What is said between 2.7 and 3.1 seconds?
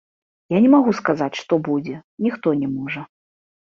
можа.